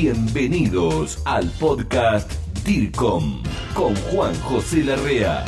[0.00, 2.30] Bienvenidos al podcast
[2.64, 3.42] DIRCOM
[3.74, 5.44] con Juan José Larrea.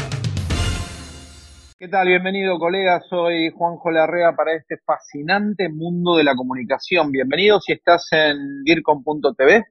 [1.78, 2.08] ¿Qué tal?
[2.08, 3.06] Bienvenido, colegas.
[3.08, 7.12] Soy Juanjo Larrea para este fascinante mundo de la comunicación.
[7.12, 9.66] Bienvenido si estás en DIRCOM.tv,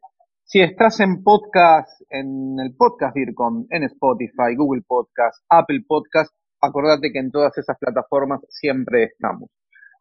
[0.46, 7.12] si estás en podcast, en el podcast DIRCOM, en Spotify, Google Podcast, Apple Podcast, acordate
[7.12, 9.50] que en todas esas plataformas siempre estamos.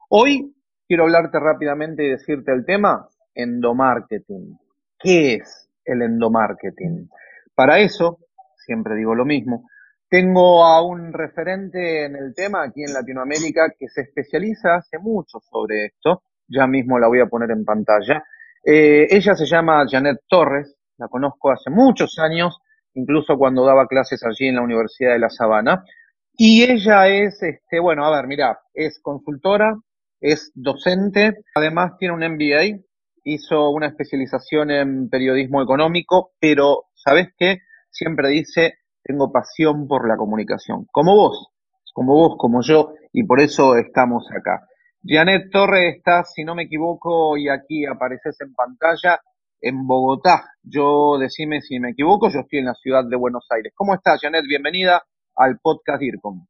[0.08, 0.54] Hoy
[0.86, 4.56] quiero hablarte rápidamente y decirte el tema endomarketing.
[4.98, 7.08] ¿Qué es el endomarketing?
[7.54, 8.18] Para eso,
[8.56, 9.68] siempre digo lo mismo,
[10.08, 15.38] tengo a un referente en el tema aquí en Latinoamérica que se especializa hace mucho
[15.40, 16.22] sobre esto.
[16.48, 18.24] Ya mismo la voy a poner en pantalla.
[18.64, 22.58] Eh, ella se llama Janet Torres, la conozco hace muchos años,
[22.94, 25.84] incluso cuando daba clases allí en la Universidad de La Sabana.
[26.32, 29.76] Y ella es, este, bueno, a ver, mira, es consultora,
[30.20, 32.80] es docente, además tiene un MBA,
[33.28, 37.58] hizo una especialización en periodismo económico, pero ¿sabes qué?
[37.90, 41.48] Siempre dice, tengo pasión por la comunicación, como vos,
[41.92, 44.66] como vos, como yo, y por eso estamos acá.
[45.04, 49.20] Janet Torre está, si no me equivoco, y aquí apareces en pantalla,
[49.60, 50.52] en Bogotá.
[50.62, 53.72] Yo decime si me equivoco, yo estoy en la ciudad de Buenos Aires.
[53.76, 54.44] ¿Cómo estás, Janet?
[54.46, 55.02] Bienvenida
[55.36, 56.46] al podcast DIRCOM.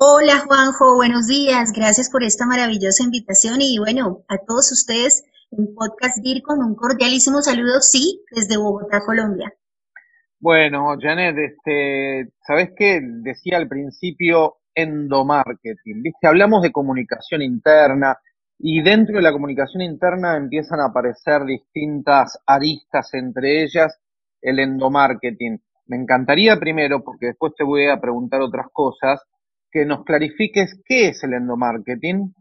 [0.00, 1.72] Hola Juanjo, buenos días.
[1.72, 7.40] Gracias por esta maravillosa invitación y bueno, a todos ustedes en Podcast DIRCOM un cordialísimo
[7.40, 9.52] saludo, sí, desde Bogotá, Colombia.
[10.40, 13.00] Bueno, Janet, este, ¿sabes qué?
[13.02, 16.26] Decía al principio endomarketing, ¿viste?
[16.28, 18.16] Hablamos de comunicación interna
[18.58, 23.98] y dentro de la comunicación interna empiezan a aparecer distintas aristas, entre ellas
[24.40, 25.60] el endomarketing.
[25.86, 29.22] Me encantaría primero, porque después te voy a preguntar otras cosas,
[29.70, 32.34] que nos clarifiques qué es el endomarketing,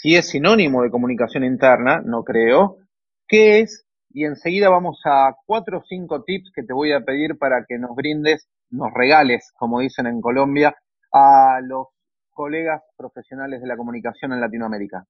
[0.00, 2.78] si es sinónimo de comunicación interna, no creo,
[3.26, 7.38] qué es, y enseguida vamos a cuatro o cinco tips que te voy a pedir
[7.38, 10.74] para que nos brindes, nos regales, como dicen en Colombia,
[11.12, 11.88] a los
[12.30, 15.04] colegas profesionales de la comunicación en Latinoamérica.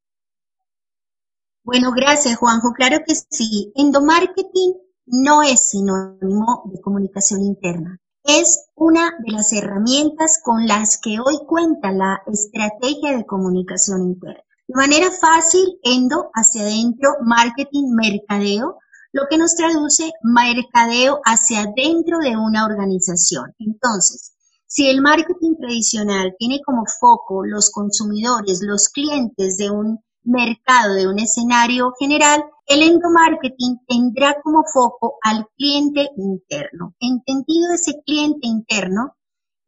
[1.65, 2.73] Bueno, gracias Juanjo.
[2.73, 3.73] Claro que sí.
[3.75, 4.75] Endomarketing
[5.07, 11.39] no es sinónimo de comunicación interna es una de las herramientas con las que hoy
[11.47, 14.48] cuenta la estrategia de comunicación interna.
[14.69, 18.77] De manera fácil, endo hacia adentro, marketing, mercadeo,
[19.13, 23.55] lo que nos traduce mercadeo hacia adentro de una organización.
[23.59, 24.35] Entonces,
[24.67, 31.09] si el marketing tradicional tiene como foco los consumidores, los clientes de un mercado, de
[31.09, 36.95] un escenario general, el endomarketing tendrá como foco al cliente interno.
[37.01, 39.17] Entendido ese cliente interno,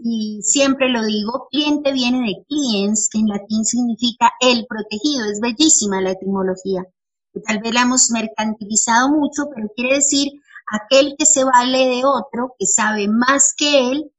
[0.02, 5.40] y siempre lo digo, cliente viene de clients, que en latín significa el protegido, es
[5.40, 6.86] bellísima la etimología,
[7.32, 10.32] que tal vez la hemos mercantilizado mucho, pero quiere decir
[10.66, 14.10] aquel que se vale de otro, que sabe más que él,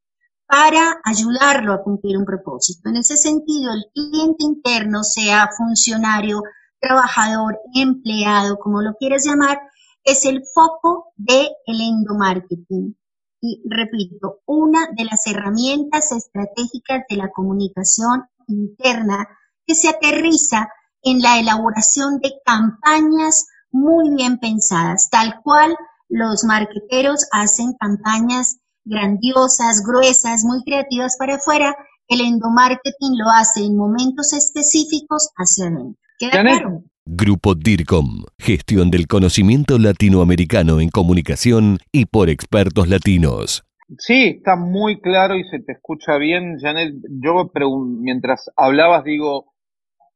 [0.46, 2.90] para ayudarlo a cumplir un propósito.
[2.90, 6.44] En ese sentido, el cliente interno, sea funcionario,
[6.80, 9.60] trabajador, empleado, como lo quieras llamar,
[10.04, 12.98] es el foco del el endomarketing.
[13.42, 19.28] Y repito, una de las herramientas estratégicas de la comunicación interna
[19.66, 20.70] que se aterriza
[21.02, 25.76] en la elaboración de campañas muy bien pensadas, tal cual
[26.08, 31.76] los marqueteros hacen campañas grandiosas, gruesas, muy creativas para afuera,
[32.08, 35.98] el endomarketing lo hace en momentos específicos hacia adentro.
[36.20, 36.84] ¿Queda claro?
[37.06, 43.64] Grupo DIRCOM, gestión del conocimiento latinoamericano en comunicación y por expertos latinos.
[43.98, 46.94] Sí, está muy claro y se te escucha bien, Janet.
[47.10, 47.52] Yo
[48.00, 49.54] mientras hablabas digo,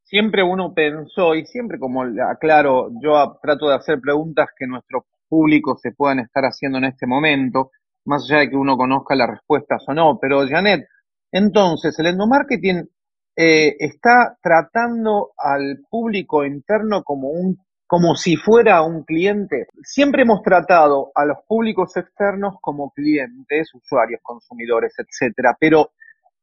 [0.03, 5.79] siempre uno pensó y siempre como aclaro, yo trato de hacer preguntas que nuestro público
[5.81, 7.71] se puedan estar haciendo en este momento
[8.05, 10.19] más allá de que uno conozca las respuestas o no.
[10.21, 10.85] Pero Janet,
[11.31, 12.87] entonces, el endomarketing
[13.35, 17.57] eh, está tratando al público interno como un
[17.87, 19.67] como si fuera un cliente.
[19.83, 25.55] Siempre hemos tratado a los públicos externos como clientes, usuarios, consumidores, etcétera.
[25.59, 25.91] Pero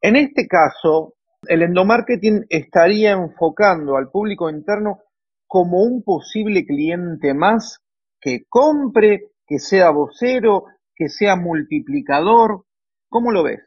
[0.00, 1.14] en este caso,
[1.49, 5.00] el endomarketing estaría enfocando al público interno
[5.49, 7.81] como un posible cliente más
[8.20, 10.64] que compre, que sea vocero,
[10.94, 12.64] que sea multiplicador?
[13.08, 13.61] ¿Cómo lo ves?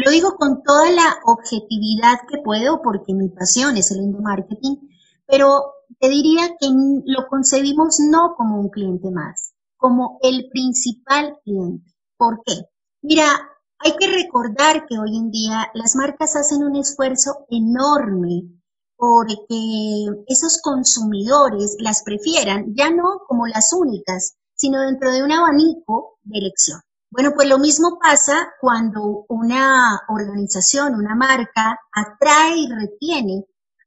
[0.00, 4.78] Lo digo con toda la objetividad que puedo porque mi pasión es el endomarketing,
[5.26, 6.68] pero te diría que
[7.04, 11.92] lo concebimos no como un cliente más, como el principal cliente.
[12.16, 12.54] ¿Por qué?
[13.02, 13.24] Mira,
[13.80, 18.44] hay que recordar que hoy en día las marcas hacen un esfuerzo enorme
[18.96, 26.20] porque esos consumidores las prefieran, ya no como las únicas, sino dentro de un abanico
[26.22, 26.80] de elección.
[27.10, 33.44] Bueno, pues lo mismo pasa cuando una organización, una marca, atrae y retiene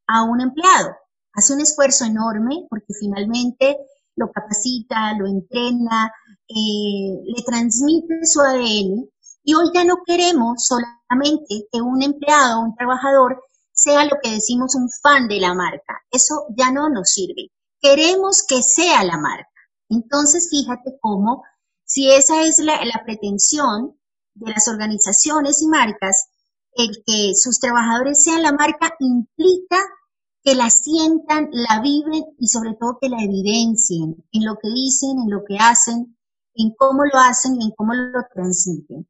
[0.08, 0.96] a un empleado.
[1.34, 3.78] Hace un esfuerzo enorme porque finalmente
[4.16, 6.12] lo capacita, lo entrena,
[6.48, 9.08] eh, le transmite su ADN
[9.44, 13.42] y hoy ya no queremos solamente que un empleado, un trabajador,
[13.72, 16.02] sea lo que decimos un fan de la marca.
[16.12, 17.52] Eso ya no nos sirve.
[17.80, 19.50] Queremos que sea la marca.
[19.90, 21.44] Entonces, fíjate cómo,
[21.94, 24.00] si esa es la, pretensión
[24.36, 26.30] de las organizaciones y marcas,
[26.76, 29.78] el que sus trabajadores sean la marca implica
[30.42, 35.20] que la sientan, la viven y sobre todo que la evidencien en lo que dicen,
[35.20, 36.18] en lo que hacen,
[36.56, 39.06] en cómo lo hacen y en cómo lo transmiten.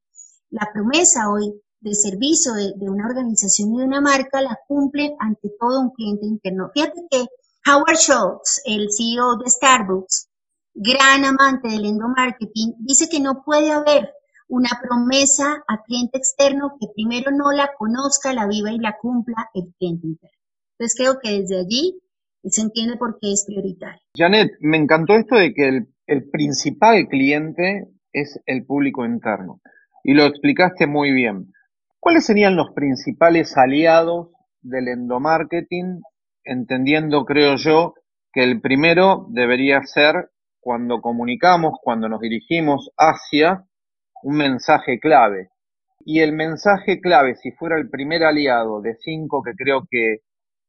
[0.50, 5.52] La promesa hoy de servicio de, una organización y de una marca la cumple ante
[5.60, 6.72] todo un cliente interno.
[6.74, 7.28] Fíjate que
[7.70, 10.31] Howard Schultz, el CEO de Starbucks,
[10.74, 14.10] gran amante del endomarketing, dice que no puede haber
[14.48, 19.50] una promesa a cliente externo que primero no la conozca, la viva y la cumpla
[19.54, 20.38] el cliente interno.
[20.78, 22.02] Entonces creo que desde allí
[22.44, 24.02] se entiende por qué es prioritario.
[24.18, 29.62] Janet, me encantó esto de que el, el principal cliente es el público interno.
[30.04, 31.54] Y lo explicaste muy bien.
[32.00, 34.30] ¿Cuáles serían los principales aliados
[34.62, 36.02] del endomarketing?
[36.44, 37.94] Entendiendo, creo yo,
[38.34, 40.31] que el primero debería ser
[40.62, 43.66] cuando comunicamos, cuando nos dirigimos hacia
[44.24, 45.50] un mensaje clave.
[46.06, 50.20] Y el mensaje clave, si fuera el primer aliado de cinco que creo que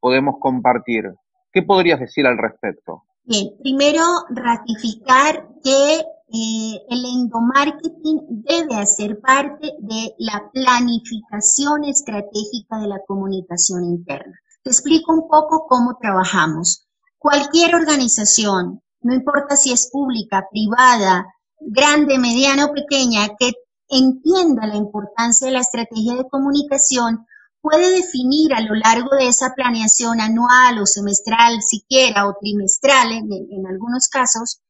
[0.00, 1.04] podemos compartir,
[1.52, 3.04] ¿qué podrías decir al respecto?
[3.24, 6.00] Bien, primero ratificar que
[6.34, 14.34] eh, el endomarketing debe hacer parte de la planificación estratégica de la comunicación interna.
[14.62, 16.86] Te explico un poco cómo trabajamos.
[17.18, 21.26] Cualquier organización, no importa si es pública, privada,
[21.60, 23.52] grande, mediana o pequeña, que
[23.88, 27.26] entienda la importancia de la estrategia de comunicación,
[27.60, 33.66] puede definir a lo largo de esa planeación anual o semestral, siquiera, o trimestral en,
[33.66, 34.60] algunos casos,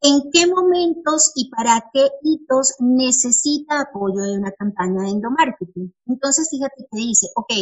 [0.00, 5.94] en qué momentos y para qué hitos necesita apoyo de una campaña de endomarketing.
[6.06, 7.52] Entonces, fíjate que dice, ok,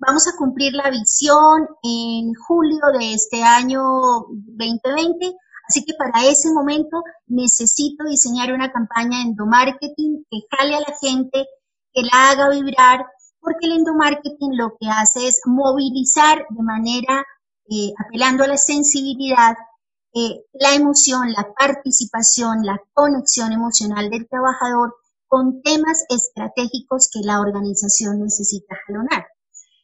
[0.00, 3.82] vamos a cumplir la visión en julio de este año
[4.30, 5.36] 2020,
[5.68, 10.96] así que para ese momento necesito diseñar una campaña de endomarketing que jale a la
[11.00, 11.46] gente,
[11.92, 13.06] que la haga vibrar,
[13.40, 17.24] porque el endomarketing lo que hace es movilizar de manera,
[17.68, 19.54] eh, apelando a la sensibilidad,
[20.14, 24.96] eh, la emoción, la participación, la conexión emocional del trabajador
[25.28, 29.26] con temas estratégicos que la organización necesita jalonar.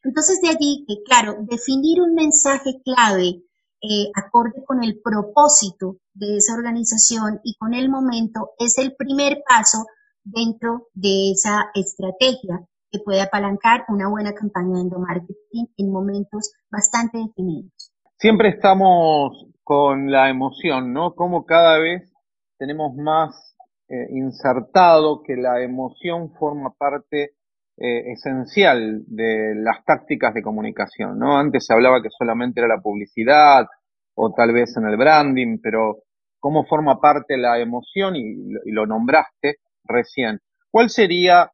[0.06, 3.42] Entonces de allí que, claro, definir un mensaje clave
[3.82, 9.42] eh, acorde con el propósito de esa organización y con el momento es el primer
[9.46, 9.84] paso
[10.22, 17.18] dentro de esa estrategia que puede apalancar una buena campaña de endomarketing en momentos bastante
[17.18, 17.92] definidos.
[18.16, 21.14] Siempre estamos con la emoción, ¿no?
[21.14, 22.12] Como cada vez
[22.58, 23.56] tenemos más
[23.88, 27.35] eh, insertado que la emoción forma parte
[27.78, 31.36] eh, esencial de las tácticas de comunicación, ¿no?
[31.36, 33.66] Antes se hablaba que solamente era la publicidad
[34.14, 36.04] o tal vez en el branding, pero
[36.40, 38.34] cómo forma parte la emoción y,
[38.72, 40.40] lo nombraste recién.
[40.70, 41.50] ¿Cuál sería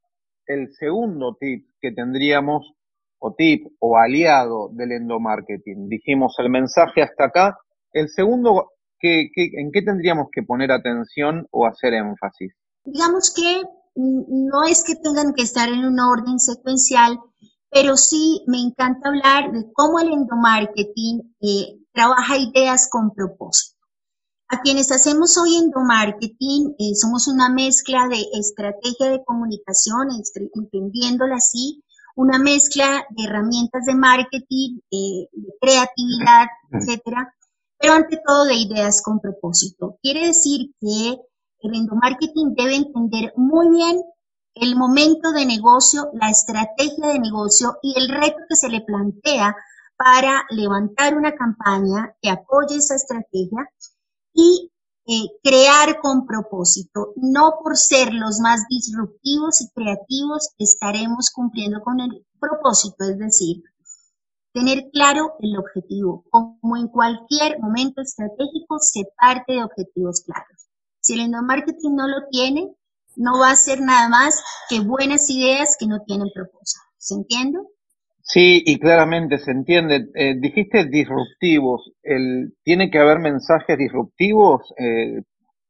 [0.46, 2.72] el segundo tip que tendríamos
[3.18, 5.88] o tip o aliado del endomarketing?
[5.88, 7.58] Dijimos el mensaje hasta acá
[7.92, 12.54] el segundo, en qué tendríamos que poner atención o hacer énfasis?
[12.84, 13.62] Digamos que
[13.94, 17.18] no es que tengan que estar en un orden secuencial,
[17.70, 23.78] pero sí me encanta hablar de cómo el endomarketing eh, trabaja ideas con propósito.
[24.48, 30.08] A quienes hacemos hoy endomarketing, eh, somos una mezcla de estrategia de comunicación,
[30.54, 31.82] entendiéndola así,
[32.14, 37.34] una mezcla de herramientas de marketing, eh, de creatividad, etcétera,
[37.78, 39.98] pero ante todo de ideas con propósito.
[40.02, 41.16] Quiere decir que
[41.62, 44.02] el endomarketing debe entender muy bien
[44.54, 49.56] el momento de negocio, la estrategia de negocio y el reto que se le plantea
[49.96, 53.68] para levantar una campaña que apoye esa estrategia
[54.34, 54.70] y
[55.06, 57.12] eh, crear con propósito.
[57.16, 63.62] No por ser los más disruptivos y creativos estaremos cumpliendo con el propósito, es decir,
[64.52, 66.24] Tener claro el objetivo.
[66.28, 70.51] Como en cualquier momento estratégico, se parte de objetivos claros.
[71.02, 72.74] Si el endomarketing no lo tiene,
[73.16, 76.80] no va a ser nada más que buenas ideas que no tienen propósito.
[76.96, 77.58] ¿Se entiende?
[78.22, 80.08] Sí, y claramente se entiende.
[80.14, 81.90] Eh, dijiste disruptivos.
[82.02, 84.62] El, ¿Tiene que haber mensajes disruptivos?
[84.78, 85.22] Eh,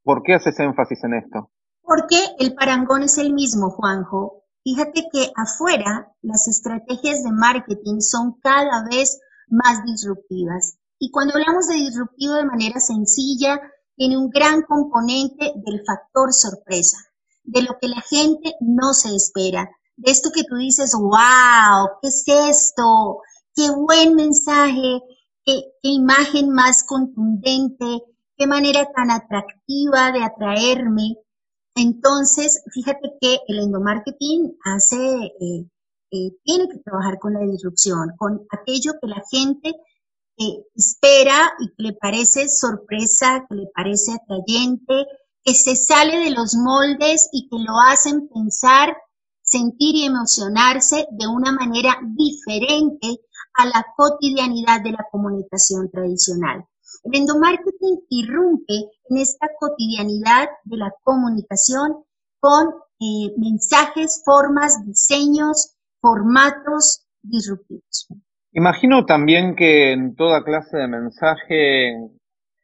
[0.05, 1.51] ¿Por qué haces énfasis en esto?
[1.81, 4.45] Porque el parangón es el mismo, Juanjo.
[4.63, 10.79] Fíjate que afuera las estrategias de marketing son cada vez más disruptivas.
[10.99, 13.61] Y cuando hablamos de disruptivo de manera sencilla,
[13.97, 16.99] tiene un gran componente del factor sorpresa,
[17.45, 22.09] de lo que la gente no se espera, de esto que tú dices, wow, ¿qué
[22.09, 23.21] es esto?
[23.55, 25.03] Qué buen mensaje,
[25.45, 28.03] qué, imagen más contundente,
[28.37, 31.17] qué manera tan atractiva de atraerme.
[31.75, 35.67] Entonces, fíjate que el endomarketing hace, eh,
[36.11, 39.75] eh, tiene que trabajar con la disrupción, con aquello que la gente
[40.39, 45.07] eh, espera y que le parece sorpresa, que le parece atrayente,
[45.45, 48.97] que se sale de los moldes y que lo hacen pensar,
[49.43, 53.21] sentir y emocionarse de una manera diferente
[53.55, 56.65] a la cotidianidad de la comunicación tradicional.
[57.05, 58.75] El endomarketing irrumpe
[59.09, 62.05] en esta cotidianidad de la comunicación
[62.39, 62.69] con
[63.01, 68.09] eh, mensajes, formas, diseños, formatos disruptivos.
[68.55, 71.97] Imagino también que en toda clase de mensaje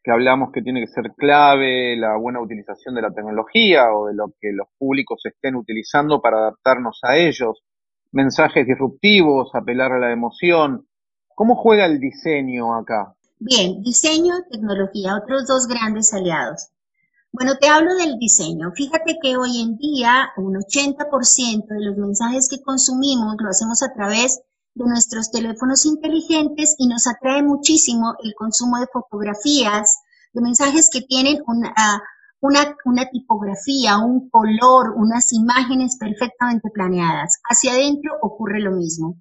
[0.03, 4.13] que hablamos que tiene que ser clave la buena utilización de la tecnología o de
[4.13, 7.63] lo que los públicos estén utilizando para adaptarnos a ellos,
[8.11, 10.87] mensajes disruptivos, apelar a la emoción.
[11.35, 13.15] ¿Cómo juega el diseño acá?
[13.39, 16.69] Bien, diseño tecnología, otros dos grandes aliados.
[17.31, 18.71] Bueno, te hablo del diseño.
[18.75, 23.93] Fíjate que hoy en día un 80% de los mensajes que consumimos lo hacemos a
[23.93, 24.41] través
[24.79, 29.97] de nuestros teléfonos inteligentes y nos atrae muchísimo el consumo de fotografías,
[30.33, 31.73] de mensajes que tienen una,
[32.39, 37.39] una, una tipografía, un color, unas imágenes perfectamente planeadas.
[37.43, 39.17] Hacia adentro ocurre lo mismo.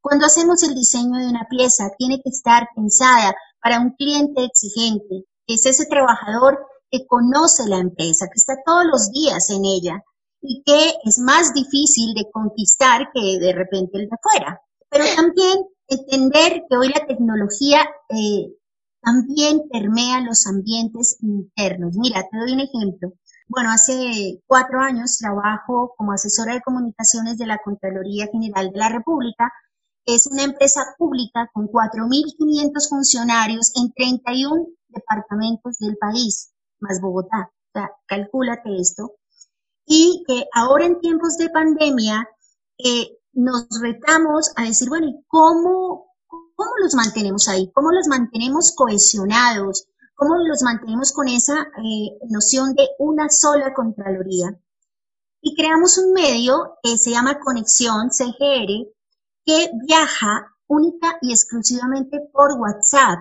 [0.00, 5.26] Cuando hacemos el diseño de una pieza, tiene que estar pensada para un cliente exigente,
[5.46, 6.58] que es ese trabajador
[6.90, 10.02] que conoce la empresa, que está todos los días en ella
[10.40, 14.60] y que es más difícil de conquistar que de repente el de afuera.
[14.92, 17.80] Pero también entender que hoy la tecnología
[18.10, 18.52] eh,
[19.00, 21.96] también permea los ambientes internos.
[21.96, 23.14] Mira, te doy un ejemplo.
[23.48, 28.90] Bueno, hace cuatro años trabajo como asesora de comunicaciones de la Contraloría General de la
[28.90, 29.50] República.
[30.04, 37.50] Es una empresa pública con 4.500 funcionarios en 31 departamentos del país, más Bogotá.
[37.50, 39.14] O sea, calcúlate esto.
[39.86, 42.28] Y que ahora en tiempos de pandemia,
[42.76, 47.70] eh, nos retamos a decir, bueno, ¿y cómo, cómo los mantenemos ahí?
[47.74, 49.86] ¿Cómo los mantenemos cohesionados?
[50.14, 54.58] ¿Cómo los mantenemos con esa eh, noción de una sola Contraloría?
[55.40, 58.86] Y creamos un medio que se llama Conexión CGR,
[59.44, 63.18] que viaja única y exclusivamente por WhatsApp,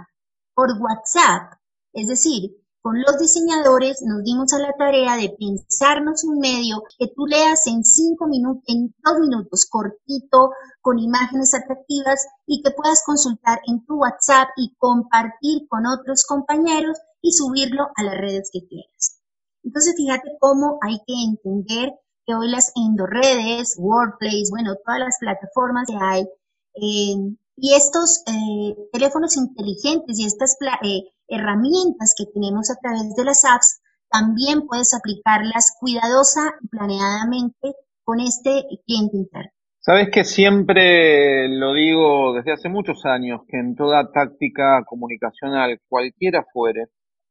[0.53, 1.53] por WhatsApp.
[1.93, 7.07] Es decir, con los diseñadores nos dimos a la tarea de pensarnos un medio que
[7.15, 13.03] tú leas en cinco minutos, en dos minutos, cortito, con imágenes atractivas y que puedas
[13.05, 18.65] consultar en tu WhatsApp y compartir con otros compañeros y subirlo a las redes que
[18.67, 19.21] quieras.
[19.63, 21.93] Entonces, fíjate cómo hay que entender
[22.25, 26.27] que hoy las endoredes, Workplace, bueno, todas las plataformas que hay,
[26.73, 33.23] eh, y estos eh, teléfonos inteligentes y estas eh, herramientas que tenemos a través de
[33.23, 37.73] las apps, también puedes aplicarlas cuidadosa y planeadamente
[38.03, 39.51] con este cliente interno.
[39.79, 46.45] Sabes que siempre lo digo desde hace muchos años, que en toda táctica comunicacional, cualquiera
[46.53, 46.89] fuere,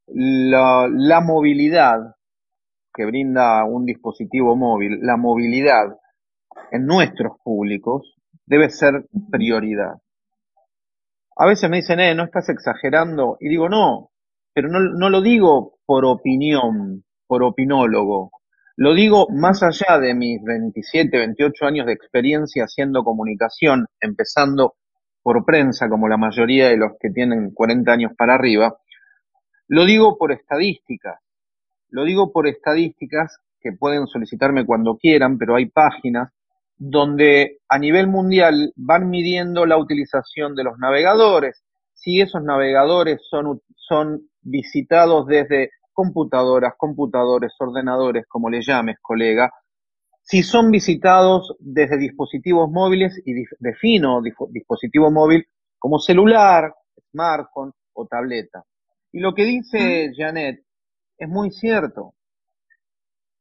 [0.09, 2.17] la, la movilidad
[2.93, 5.97] que brinda un dispositivo móvil, la movilidad
[6.73, 8.17] en nuestros públicos
[8.47, 9.95] debe ser prioridad.
[11.41, 13.39] A veces me dicen, eh, no estás exagerando.
[13.41, 14.11] Y digo, no,
[14.53, 18.31] pero no, no lo digo por opinión, por opinólogo.
[18.77, 24.75] Lo digo más allá de mis 27, 28 años de experiencia haciendo comunicación, empezando
[25.23, 28.77] por prensa, como la mayoría de los que tienen 40 años para arriba.
[29.67, 31.21] Lo digo por estadísticas.
[31.89, 36.35] Lo digo por estadísticas que pueden solicitarme cuando quieran, pero hay páginas
[36.83, 43.61] donde a nivel mundial van midiendo la utilización de los navegadores, si esos navegadores son,
[43.77, 49.53] son visitados desde computadoras, computadores, ordenadores, como le llames, colega,
[50.23, 55.47] si son visitados desde dispositivos móviles, y defino dispositivo móvil
[55.79, 56.73] como celular,
[57.11, 58.65] smartphone o tableta.
[59.13, 60.65] Y lo que dice Janet
[61.19, 62.15] es muy cierto.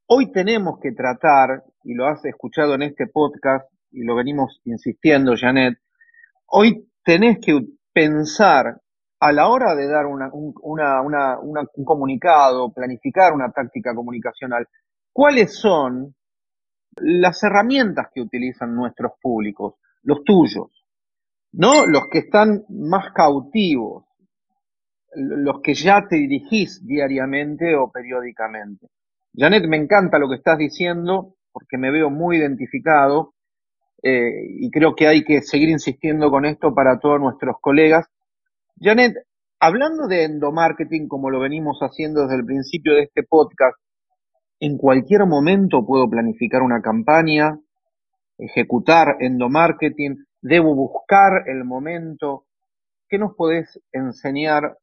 [0.07, 5.33] Hoy tenemos que tratar, y lo has escuchado en este podcast, y lo venimos insistiendo,
[5.35, 5.79] Janet,
[6.45, 7.59] hoy tenés que
[7.91, 8.79] pensar
[9.19, 10.21] a la hora de dar un,
[10.61, 14.67] un comunicado, planificar una táctica comunicacional,
[15.11, 16.13] ¿cuáles son
[16.97, 20.67] las herramientas que utilizan nuestros públicos, los tuyos?
[21.53, 21.87] ¿No?
[21.87, 24.05] Los que están más cautivos,
[25.15, 28.89] los que ya te dirigís diariamente o periódicamente.
[29.35, 33.33] Janet, me encanta lo que estás diciendo porque me veo muy identificado
[34.01, 38.07] eh, y creo que hay que seguir insistiendo con esto para todos nuestros colegas.
[38.79, 39.13] Janet,
[39.59, 43.77] hablando de endomarketing como lo venimos haciendo desde el principio de este podcast,
[44.59, 47.59] ¿en cualquier momento puedo planificar una campaña,
[48.37, 50.25] ejecutar endomarketing?
[50.41, 52.45] ¿Debo buscar el momento?
[53.09, 54.77] ¿Qué nos podés enseñar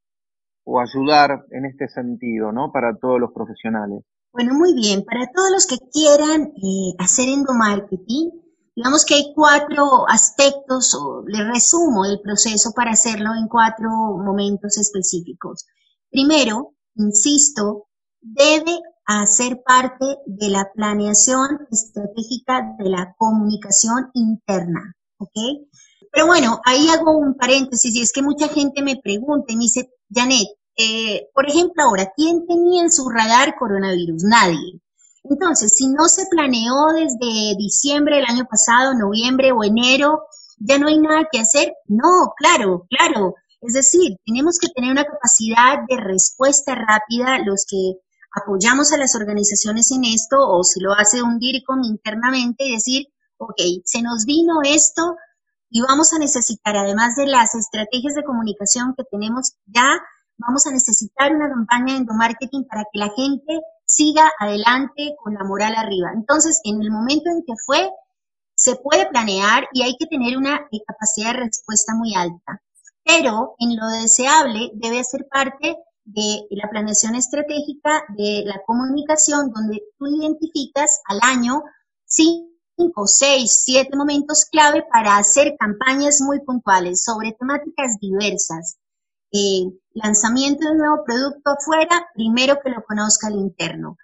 [0.65, 2.73] o ayudar en este sentido, ¿no?
[2.73, 4.03] Para todos los profesionales.
[4.37, 5.03] Bueno, muy bien.
[5.03, 8.31] Para todos los que quieran eh, hacer endomarketing,
[8.75, 14.77] digamos que hay cuatro aspectos, o le resumo el proceso para hacerlo en cuatro momentos
[14.77, 15.65] específicos.
[16.11, 17.89] Primero, insisto,
[18.21, 25.67] debe hacer parte de la planeación estratégica de la comunicación interna, ¿ok?
[26.13, 29.65] Pero bueno, ahí hago un paréntesis y es que mucha gente me pregunta y me
[29.65, 30.47] dice, Janet,
[30.77, 34.25] eh, por ejemplo, ahora, ¿quién tenía en su radar coronavirus?
[34.25, 34.81] Nadie.
[35.25, 40.27] Entonces, si no se planeó desde diciembre del año pasado, noviembre o enero,
[40.59, 41.73] ya no hay nada que hacer.
[41.87, 43.35] No, claro, claro.
[43.61, 47.95] Es decir, tenemos que tener una capacidad de respuesta rápida los que
[48.37, 53.07] apoyamos a las organizaciones en esto, o si lo hace un DIRCOM internamente, y decir,
[53.39, 55.17] ok, se nos vino esto,
[55.71, 60.01] y vamos a necesitar, además de las estrategias de comunicación que tenemos ya,
[60.39, 65.45] vamos a necesitar una campaña de endomarketing para que la gente siga adelante con la
[65.45, 66.11] moral arriba.
[66.15, 67.91] Entonces, en el momento en que fue,
[68.55, 72.61] se puede planear y hay que tener una capacidad de respuesta muy alta.
[73.05, 79.83] Pero en lo deseable debe ser parte de la planeación estratégica de la comunicación, donde
[79.99, 81.63] tú identificas al año
[82.05, 88.77] cinco, seis, siete momentos clave para hacer campañas muy puntuales sobre temáticas diversas.
[89.37, 93.99] Eh, lanzamiento de un nuevo producto afuera, primero que lo conozca el interno.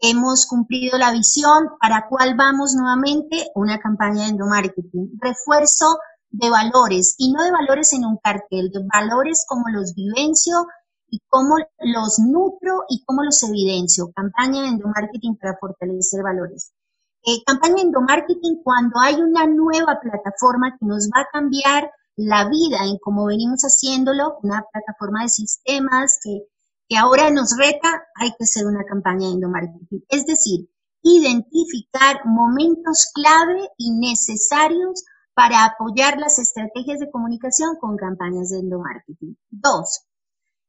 [0.00, 5.18] Hemos cumplido la visión para cuál vamos nuevamente, una campaña de endomarketing.
[5.20, 5.98] Refuerzo
[6.30, 10.66] de valores, y no de valores en un cartel, de valores como los vivencio
[11.10, 14.10] y cómo los nutro y cómo los evidencio.
[14.14, 16.72] Campaña de endomarketing para fortalecer valores.
[17.26, 22.78] Eh, campaña endomarketing cuando hay una nueva plataforma que nos va a cambiar la vida
[22.84, 26.42] en cómo venimos haciéndolo, una plataforma de sistemas que,
[26.88, 30.04] que ahora nos reta, hay que hacer una campaña de endomarketing.
[30.08, 30.68] Es decir,
[31.02, 35.04] identificar momentos clave y necesarios
[35.34, 39.38] para apoyar las estrategias de comunicación con campañas de endomarketing.
[39.50, 40.04] Dos,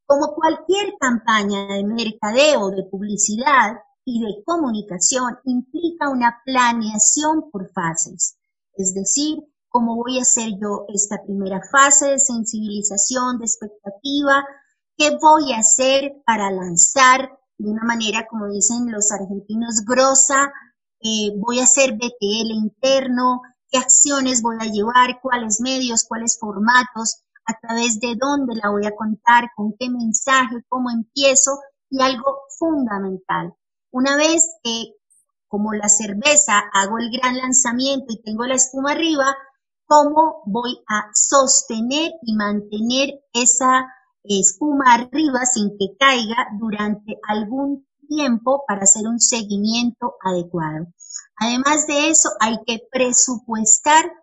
[0.05, 3.77] como cualquier campaña de mercadeo, de publicidad,
[4.09, 8.37] y de comunicación implica una planeación por fases,
[8.73, 9.37] es decir,
[9.69, 14.43] cómo voy a hacer yo esta primera fase de sensibilización, de expectativa,
[14.97, 20.51] qué voy a hacer para lanzar de una manera, como dicen los argentinos, grosa,
[21.01, 27.23] eh, voy a hacer BTL interno, qué acciones voy a llevar, cuáles medios, cuáles formatos,
[27.45, 32.39] a través de dónde la voy a contar, con qué mensaje, cómo empiezo y algo
[32.57, 33.53] fundamental,
[33.91, 34.93] una vez que,
[35.47, 39.35] como la cerveza, hago el gran lanzamiento y tengo la espuma arriba,
[39.89, 43.87] ¿cómo voy a sostener y mantener esa
[44.23, 50.85] espuma arriba sin que caiga durante algún tiempo para hacer un seguimiento adecuado?
[51.37, 54.13] Además de eso, hay que presupuestar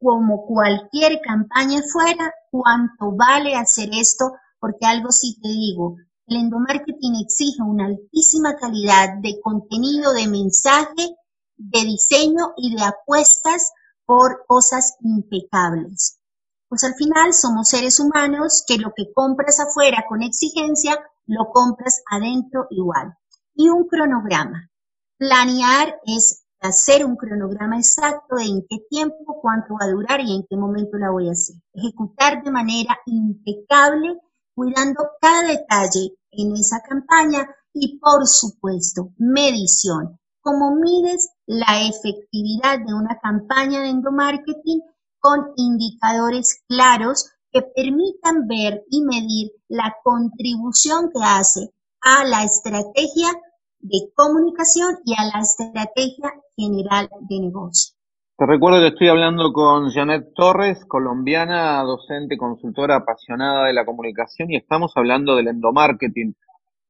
[0.00, 7.14] como cualquier campaña fuera, cuánto vale hacer esto, porque algo sí te digo, el endomarketing
[7.22, 11.16] exige una altísima calidad de contenido, de mensaje,
[11.56, 13.72] de diseño y de apuestas
[14.08, 16.18] por cosas impecables.
[16.66, 22.00] Pues al final somos seres humanos que lo que compras afuera con exigencia, lo compras
[22.10, 23.18] adentro igual.
[23.54, 24.70] Y un cronograma.
[25.18, 30.36] Planear es hacer un cronograma exacto de en qué tiempo, cuánto va a durar y
[30.36, 31.56] en qué momento la voy a hacer.
[31.74, 34.18] Ejecutar de manera impecable
[34.54, 40.18] cuidando cada detalle en esa campaña y por supuesto, medición.
[40.40, 44.82] ¿Cómo mides la efectividad de una campaña de endomarketing
[45.18, 51.70] con indicadores claros que permitan ver y medir la contribución que hace
[52.02, 53.28] a la estrategia
[53.80, 57.94] de comunicación y a la estrategia general de negocio.
[58.36, 64.50] Te recuerdo que estoy hablando con Janet Torres, colombiana, docente, consultora apasionada de la comunicación
[64.50, 66.36] y estamos hablando del endomarketing.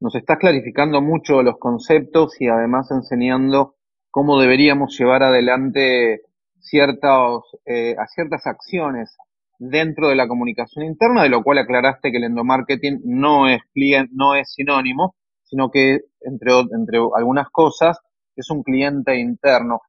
[0.00, 3.77] Nos estás clarificando mucho los conceptos y además enseñando
[4.10, 6.22] cómo deberíamos llevar adelante
[6.60, 9.16] ciertas, eh, a ciertas acciones
[9.58, 14.12] dentro de la comunicación interna, de lo cual aclaraste que el endomarketing no es cliente,
[14.14, 17.98] no es sinónimo, sino que entre, entre algunas cosas
[18.36, 19.80] es un cliente interno.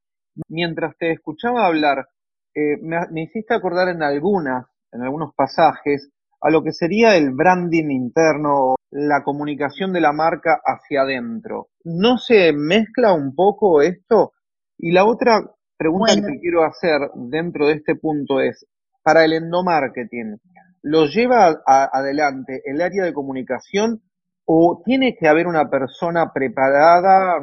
[0.48, 2.06] Mientras te escuchaba hablar,
[2.54, 7.32] eh, me, me, hiciste acordar en algunas, en algunos pasajes, a lo que sería el
[7.32, 11.68] branding interno, la comunicación de la marca hacia adentro.
[11.84, 14.32] ¿No se mezcla un poco esto?
[14.78, 15.42] Y la otra
[15.76, 18.66] pregunta que quiero hacer dentro de este punto es,
[19.02, 20.40] para el endomarketing,
[20.82, 24.02] ¿lo lleva adelante el área de comunicación
[24.44, 27.40] o tiene que haber una persona preparada,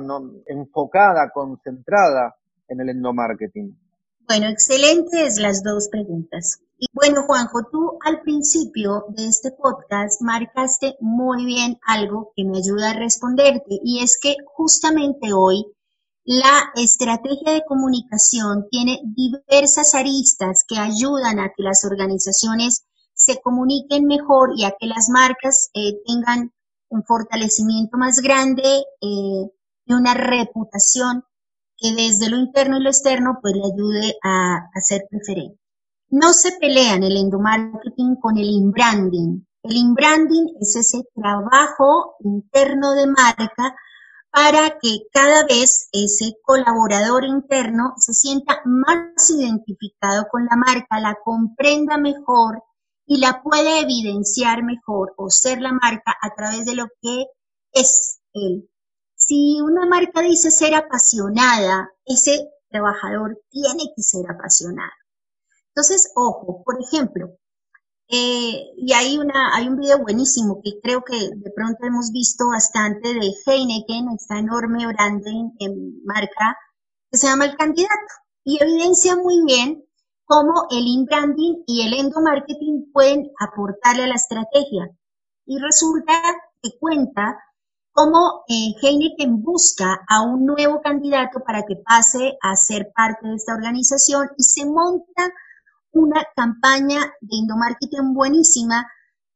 [0.47, 2.35] enfocada, concentrada
[2.67, 3.86] en el endomarketing?
[4.27, 6.59] Bueno, excelentes las dos preguntas.
[6.77, 12.57] Y bueno, Juanjo, tú al principio de este podcast marcaste muy bien algo que me
[12.57, 15.65] ayuda a responderte y es que justamente hoy
[16.25, 24.07] la estrategia de comunicación tiene diversas aristas que ayudan a que las organizaciones se comuniquen
[24.07, 26.51] mejor y a que las marcas eh, tengan
[26.89, 29.49] un fortalecimiento más grande eh,
[29.85, 31.23] y una reputación
[31.77, 35.59] que desde lo interno y lo externo pues le ayude a, a ser preferente.
[36.09, 39.45] No se pelean el endomarketing con el inbranding.
[39.63, 43.75] El inbranding es ese trabajo interno de marca
[44.31, 51.17] para que cada vez ese colaborador interno se sienta más identificado con la marca, la
[51.23, 52.63] comprenda mejor
[53.05, 57.25] y la pueda evidenciar mejor o ser la marca a través de lo que
[57.73, 58.69] es él.
[59.19, 64.91] Si una marca dice ser apasionada, ese trabajador tiene que ser apasionado.
[65.69, 67.31] Entonces, ojo, por ejemplo,
[68.09, 72.49] eh, y hay, una, hay un video buenísimo que creo que de pronto hemos visto
[72.49, 76.55] bastante de Heineken, esta enorme branding en marca,
[77.09, 79.83] que se llama El Candidato, y evidencia muy bien
[80.25, 84.95] cómo el in-branding y el endomarketing pueden aportarle a la estrategia.
[85.47, 86.13] Y resulta
[86.61, 87.35] que cuenta
[87.97, 93.33] cómo eh, Heineken busca a un nuevo candidato para que pase a ser parte de
[93.33, 95.33] esta organización y se monta
[95.93, 98.87] una campaña de endomarketing buenísima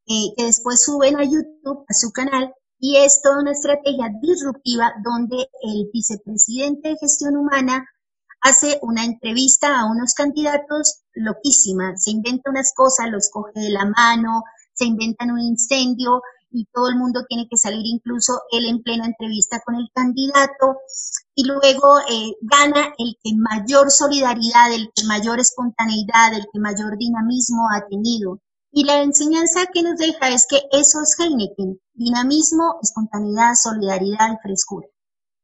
[0.05, 4.93] eh, que después suben a YouTube, a su canal, y es toda una estrategia disruptiva
[5.03, 7.83] donde el vicepresidente de gestión humana
[8.41, 13.85] hace una entrevista a unos candidatos loquísima, se inventa unas cosas, los coge de la
[13.85, 14.43] mano,
[14.73, 19.05] se inventan un incendio y todo el mundo tiene que salir, incluso él en plena
[19.05, 20.79] entrevista con el candidato,
[21.33, 26.97] y luego eh, gana el que mayor solidaridad, el que mayor espontaneidad, el que mayor
[26.97, 28.39] dinamismo ha tenido.
[28.71, 34.37] Y la enseñanza que nos deja es que eso es Heineken, dinamismo, espontaneidad, solidaridad y
[34.41, 34.87] frescura.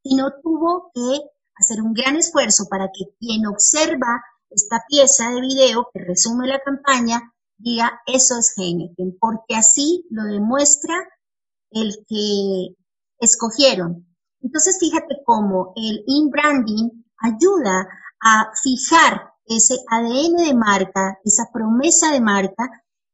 [0.04, 1.22] Y no tuvo que
[1.56, 6.60] hacer un gran esfuerzo para que quien observa esta pieza de video que resume la
[6.60, 10.96] campaña diga eso es Heineken, porque así lo demuestra
[11.72, 12.76] el que
[13.20, 14.06] escogieron.
[14.42, 16.90] Entonces, fíjate cómo el in-branding
[17.20, 17.88] ayuda
[18.22, 22.70] a fijar ese ADN de marca, esa promesa de marca,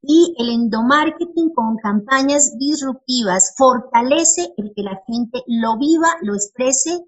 [0.06, 6.99] y el endomarketing con campañas disruptivas fortalece el que la gente lo viva, lo exprese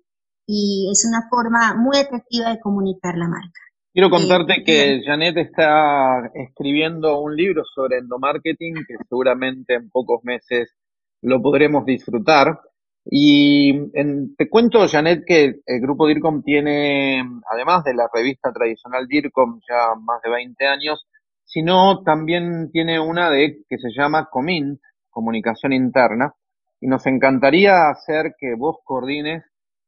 [0.47, 3.59] y es una forma muy atractiva de comunicar la marca.
[3.95, 10.75] Quiero contarte que Janet está escribiendo un libro sobre endomarketing que seguramente en pocos meses
[11.21, 12.60] lo podremos disfrutar.
[13.05, 13.89] Y
[14.36, 19.95] te cuento, Janet, que el grupo DIRCOM tiene, además de la revista tradicional DIRCOM, ya
[19.97, 21.08] más de 20 años,
[21.45, 24.77] sino también tiene una de que se llama COMINT,
[25.10, 26.34] Comunicación Interna,
[26.81, 29.45] y nos encantaría hacer que vos coordines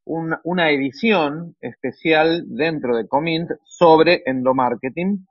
[0.08, 5.26] una edición especial dentro de Comint sobre endomarketing,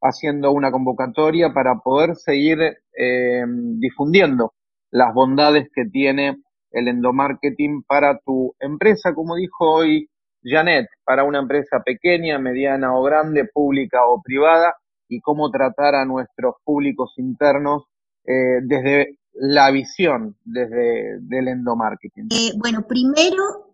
[0.00, 4.52] haciendo una convocatoria para poder seguir eh, difundiendo
[4.90, 6.36] las bondades que tiene
[6.70, 10.08] el endomarketing para tu empresa, como dijo hoy
[10.42, 14.74] Janet, para una empresa pequeña, mediana o grande, pública o privada,
[15.08, 17.84] y cómo tratar a nuestros públicos internos
[18.24, 22.28] eh, desde la visión desde del endomarketing.
[22.30, 23.71] Eh, bueno, primero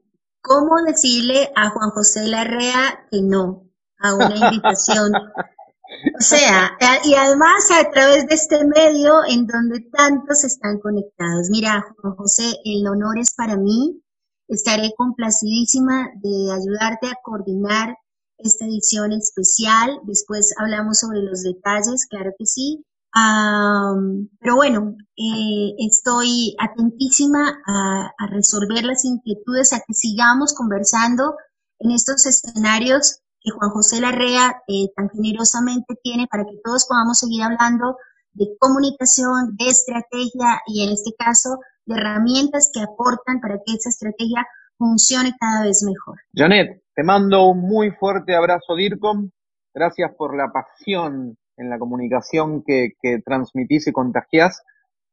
[0.49, 5.13] ¿Cómo decirle a Juan José Larrea que no a una invitación?
[5.15, 11.49] O sea, y además a través de este medio en donde tantos están conectados.
[11.51, 14.03] Mira, Juan José, el honor es para mí.
[14.49, 17.95] Estaré complacidísima de ayudarte a coordinar
[18.39, 20.01] esta edición especial.
[20.05, 22.87] Después hablamos sobre los detalles, claro que sí.
[23.13, 31.37] Pero bueno, eh, estoy atentísima a, resolver las inquietudes, a que sigamos conversando
[31.79, 37.19] en estos escenarios que Juan José Larrea eh, tan generosamente tiene para que todos podamos
[37.19, 37.97] seguir hablando
[38.33, 43.89] de comunicación, de estrategia y en este caso de herramientas que aportan para que esa
[43.89, 46.19] estrategia funcione cada vez mejor.
[46.35, 49.31] Janet, te mando un muy fuerte abrazo, DIRCOM.
[49.75, 54.63] Gracias por la pasión en la comunicación que, que transmitís y contagiás.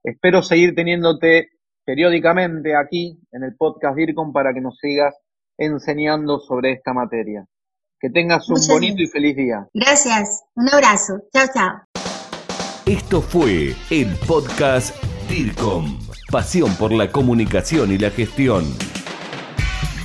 [0.04, 1.50] Espero seguir teniéndote
[1.86, 5.16] periódicamente aquí en el podcast DIRCOM para que nos sigas
[5.58, 7.46] enseñando sobre esta materia.
[8.00, 9.68] Que tengas un bonito y feliz día.
[9.74, 10.44] Gracias.
[10.56, 11.22] Un abrazo.
[11.34, 11.82] Chao, chao.
[12.86, 14.96] Esto fue el podcast
[15.30, 16.00] DIRCOM.
[16.32, 18.64] Pasión por la comunicación y la gestión.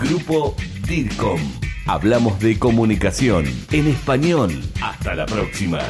[0.01, 0.55] Grupo
[0.89, 1.41] DIRCOM.
[1.87, 4.51] Hablamos de comunicación en español.
[4.83, 5.81] Hasta la próxima.